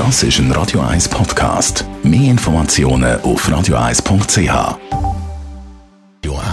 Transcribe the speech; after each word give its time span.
Das 0.00 0.22
ist 0.22 0.38
ein 0.38 0.50
Radio 0.52 0.80
1 0.80 1.10
Podcast. 1.10 1.84
Mehr 2.02 2.30
Informationen 2.30 3.20
auf 3.20 3.46
radio1.ch. 3.46 4.48
Radio 4.48 4.78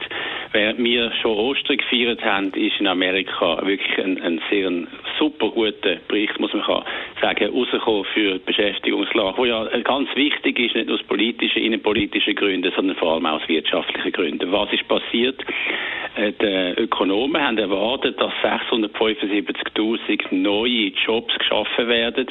Während 0.52 0.82
wir 0.82 1.12
schon 1.20 1.36
Ostern 1.36 1.76
gefeiert 1.76 2.24
haben, 2.24 2.52
ist 2.54 2.80
in 2.80 2.86
Amerika 2.86 3.60
wirklich 3.66 3.98
ein, 3.98 4.20
ein 4.22 4.40
sehr 4.50 4.68
ein 4.68 4.88
super 5.18 5.50
guter 5.50 5.96
Bericht, 6.08 6.40
muss 6.40 6.52
man 6.54 6.84
sagen, 7.20 7.50
rausgekommen 7.54 8.04
für 8.14 8.34
die 8.34 8.44
Beschäftigungslage, 8.44 9.36
wo 9.36 9.44
ja 9.44 9.64
ganz 9.80 10.08
wichtig 10.14 10.58
ist, 10.58 10.74
nicht 10.74 10.86
nur 10.86 10.96
aus 10.96 11.02
politischen, 11.04 11.62
innenpolitischen 11.62 12.34
Gründen, 12.34 12.72
sondern 12.74 12.96
vor 12.96 13.14
allem 13.14 13.26
aus 13.26 13.46
wirtschaftlichen 13.46 14.12
Gründen. 14.12 14.50
Was 14.50 14.72
ist 14.72 14.88
passiert? 14.88 15.44
Äh, 16.16 16.32
die 16.32 16.80
Ökonomen 16.82 17.40
haben 17.42 17.58
erwartet, 17.58 18.20
dass 18.20 18.32
675.000 18.42 20.34
neue 20.34 20.92
Jobs 21.04 21.36
geschaffen 21.38 21.88
werden. 21.88 22.26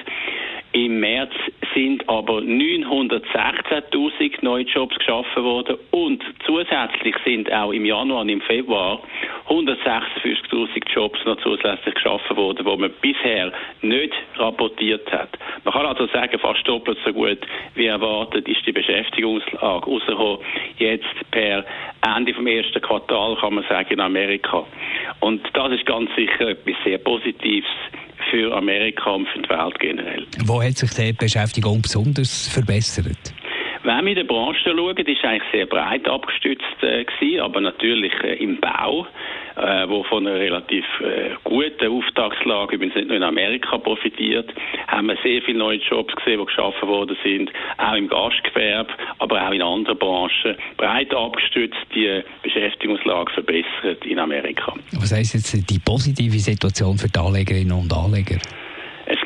Im 0.73 0.99
März 0.99 1.31
sind 1.73 2.07
aber 2.09 2.39
916.000 2.39 4.39
neue 4.41 4.63
Jobs 4.63 4.97
geschaffen 4.97 5.43
worden 5.43 5.77
und 5.91 6.23
zusätzlich 6.45 7.15
sind 7.25 7.51
auch 7.51 7.71
im 7.71 7.85
Januar 7.85 8.21
und 8.21 8.29
im 8.29 8.41
Februar 8.41 9.01
156.000 9.47 10.93
Jobs 10.93 11.19
noch 11.25 11.37
zusätzlich 11.41 11.95
geschaffen 11.95 12.35
worden, 12.35 12.65
wo 12.65 12.75
man 12.75 12.91
bisher 13.01 13.51
nicht 13.81 14.13
rapportiert 14.35 15.09
hat. 15.11 15.29
Man 15.63 15.73
kann 15.73 15.85
also 15.85 16.07
sagen, 16.07 16.37
fast 16.39 16.67
doppelt 16.67 16.97
so 17.05 17.13
gut 17.13 17.39
wie 17.75 17.85
erwartet 17.85 18.47
ist 18.47 18.65
die 18.65 18.71
Beschäftigungslage 18.71 19.85
rausgekommen. 19.85 20.39
Jetzt 20.77 21.31
per 21.31 21.63
Ende 22.15 22.33
vom 22.33 22.47
ersten 22.47 22.81
Quartal 22.81 23.37
kann 23.37 23.55
man 23.55 23.63
sagen 23.69 23.93
in 23.93 23.99
Amerika. 23.99 24.65
Und 25.21 25.41
das 25.53 25.71
ist 25.71 25.85
ganz 25.85 26.09
sicher 26.15 26.49
etwas 26.49 26.75
sehr 26.83 26.97
Positives 26.97 27.69
für 28.29 28.55
Amerika 28.55 29.11
und 29.11 29.27
für 29.29 29.41
die 29.41 29.49
Welt 29.49 29.79
generell. 29.79 30.25
Wo 30.45 30.61
hat 30.61 30.77
sich 30.77 30.91
die 30.91 31.13
Beschäftigung 31.13 31.81
besonders 31.81 32.47
verbessert? 32.47 33.33
Wenn 33.87 34.03
wir 34.03 34.09
in 34.09 34.15
der 34.15 34.23
Branche 34.25 34.59
schauen, 34.65 34.97
ist 34.97 35.23
eigentlich 35.23 35.49
sehr 35.49 35.65
breit 35.65 36.09
abgestützt 36.09 36.65
äh, 36.81 37.05
gewesen, 37.05 37.39
aber 37.39 37.61
natürlich 37.61 38.11
äh, 38.21 38.33
im 38.35 38.59
Bau 38.59 39.07
äh, 39.55 39.87
wo 39.87 40.03
von 40.03 40.27
einer 40.27 40.37
relativ 40.37 40.83
äh, 40.99 41.31
guten 41.45 41.87
Auftragslage, 41.87 42.75
übrigens 42.75 42.95
nicht 42.95 43.07
nur 43.07 43.15
in 43.15 43.23
Amerika 43.23 43.77
profitiert, 43.77 44.53
haben 44.87 45.07
wir 45.07 45.17
sehr 45.23 45.41
viele 45.41 45.59
neue 45.59 45.77
Jobs 45.77 46.13
gesehen, 46.15 46.39
die 46.39 46.45
geschaffen 46.45 46.87
worden 46.87 47.17
sind, 47.23 47.49
auch 47.77 47.95
im 47.95 48.09
Gastgewerbe, 48.09 48.91
aber 49.19 49.47
auch 49.47 49.51
in 49.51 49.61
anderen 49.61 49.97
Branchen, 49.97 50.57
breit 50.75 51.13
abgestützt 51.13 51.77
die 51.95 52.21
Beschäftigungslage 52.43 53.31
verbessert 53.31 54.05
in 54.05 54.19
Amerika. 54.19 54.73
Was 54.99 55.13
heisst 55.13 55.33
jetzt 55.33 55.69
die 55.69 55.79
positive 55.79 56.37
Situation 56.37 56.97
für 56.97 57.07
die 57.07 57.19
Anlegerinnen 57.19 57.71
und 57.71 57.93
Anleger? 57.93 58.37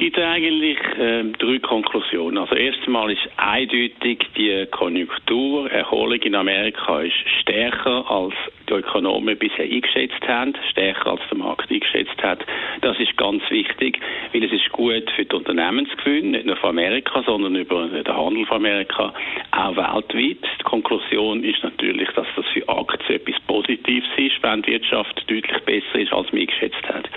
Gibt 0.02 0.18
eigentlich 0.18 0.80
äh, 0.98 1.26
drei 1.38 1.60
Konklusionen. 1.60 2.40
Also 2.40 2.56
erstmal 2.56 3.12
ist 3.12 3.22
eindeutig 3.38 4.18
die 4.36 4.66
Konjunkturerholung 4.72 6.20
in 6.24 6.34
Amerika 6.34 7.02
ist 7.02 7.14
stärker 7.42 8.10
als 8.10 8.34
die 8.68 8.74
Ökonomen 8.74 9.38
bisher 9.38 9.66
eingeschätzt 9.66 10.28
haben, 10.28 10.56
stärker 10.72 11.12
als 11.12 11.22
der 11.30 11.38
Markt 11.38 11.70
eingeschätzt 11.70 12.18
hat. 12.24 12.44
Das 12.82 13.00
ist 13.00 13.16
ganz 13.16 13.44
wichtig, 13.52 14.00
weil 14.34 14.44
es 14.44 14.52
ist 14.52 14.72
gut 14.72 15.08
für 15.16 15.26
die 15.26 15.36
Unternehmensgewinne, 15.36 16.32
nicht 16.32 16.46
nur 16.48 16.56
von 16.56 16.72
Amerika, 16.72 17.22
sondern 17.24 17.56
über 17.56 17.86
den 17.86 18.08
Handel 18.08 18.48
von 18.48 18.58
Amerika, 18.58 19.14
auch 19.52 19.76
weltweit. 19.76 20.50
Die 20.60 20.64
Konklusion 20.64 21.44
ist 21.44 21.64
natürlich, 21.64 22.10
dass 22.16 22.26
das 22.36 22.46
für 22.48 22.68
Aktien 22.68 23.20
etwas 23.20 23.40
Positives 23.46 24.10
ist, 24.18 24.42
wenn 24.42 24.64
die 24.64 24.72
Wirtschaft 24.72 25.30
deutlich 25.30 25.62
besser 25.64 26.00
ist, 26.00 26.12
als 26.12 26.32
man 26.32 26.42
eingeschätzt 26.42 26.88
hat. 26.88 27.08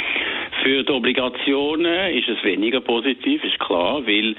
Für 0.64 0.82
die 0.82 0.92
Obligationen 0.92 2.14
ist 2.14 2.26
es 2.26 2.42
weniger 2.42 2.80
positiv, 2.80 3.44
ist 3.44 3.58
klar, 3.58 4.00
weil 4.06 4.34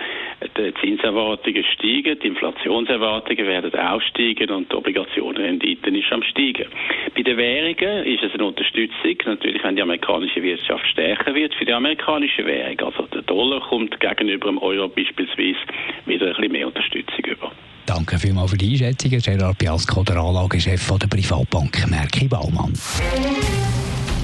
die 0.58 0.74
Zinserwartungen 0.81 1.63
steigen, 1.75 2.18
die 2.19 2.28
Inflationserwartungen 2.30 3.46
werden 3.46 3.80
auch 3.80 4.02
steigen 4.02 4.50
und 4.50 4.72
die 4.72 4.75
Obligationenrendite 4.75 5.91
ist 5.91 6.12
am 6.12 6.24
steigen. 6.24 6.66
Bei 7.16 7.22
den 7.22 7.38
Währungen 7.38 8.06
ist 8.08 8.24
es 8.24 8.34
eine 8.34 8.46
Unterstützung, 8.46 9.16
natürlich 9.24 9.64
wenn 9.64 9.75
die 9.75 9.84
amerikanische 9.84 10.41
Wirtschaft 10.41 10.88
stärker 10.88 11.35
wird 11.35 11.53
für 11.53 11.66
die 11.66 11.74
amerikanische 11.74 12.44
Währung. 12.44 12.80
Also 12.80 13.03
der 13.14 13.22
Dollar 13.22 13.59
kommt 13.59 14.00
gegenüber 14.00 14.47
dem 14.47 14.58
Euro 14.58 14.88
beispielsweise 14.88 15.59
wieder 16.08 16.25
ein 16.25 16.34
bisschen 16.34 16.52
mehr 16.52 16.66
Unterstützung 16.66 17.24
über. 17.24 17.52
Danke 17.85 18.18
vielmals 18.18 18.50
für 18.50 18.58
die 18.58 18.72
Einschätzung, 18.72 19.12
Gerard 19.12 19.59
Piasco, 19.59 20.03
der 20.03 20.18
Anlagechef 20.18 20.91
der 20.97 21.08
Privatbank 21.08 21.88
Merki 21.88 22.28
Baumann. 22.28 22.74